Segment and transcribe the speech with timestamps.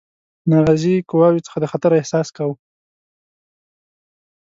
[0.51, 2.55] ناراضي قواوو څخه د خطر احساس کاوه.